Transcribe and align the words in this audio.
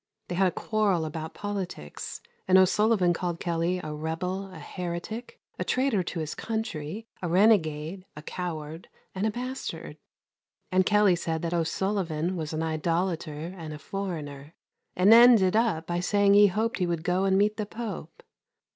They 0.29 0.33
had 0.33 0.47
a 0.47 0.51
quarrel 0.51 1.05
about 1.05 1.35
politicks 1.35 2.21
and 2.47 2.57
O'Sullivan 2.57 3.13
called 3.13 3.39
Kelley 3.39 3.79
a 3.83 3.93
rebel, 3.93 4.49
a 4.51 4.57
heretick, 4.57 5.39
a 5.59 5.63
traitor 5.63 6.01
to 6.01 6.19
his 6.19 6.33
country, 6.33 7.05
a 7.21 7.27
renegade, 7.29 8.07
a 8.15 8.23
coward 8.23 8.89
and 9.13 9.27
a 9.27 9.29
bastard; 9.29 9.97
and 10.71 10.87
Kelley 10.87 11.15
said 11.15 11.43
that 11.43 11.53
O'Sullivan 11.53 12.35
was 12.35 12.51
an 12.51 12.63
idolater 12.63 13.53
and 13.55 13.75
a 13.75 13.77
foreigner, 13.77 14.55
and 14.95 15.13
ended 15.13 15.55
up 15.55 15.85
by 15.85 15.99
saying 15.99 16.33
he 16.33 16.47
hoped 16.47 16.79
he 16.79 16.87
would 16.87 17.03
go 17.03 17.25
and 17.25 17.37
meet 17.37 17.57
the 17.57 17.67
Pope. 17.67 18.23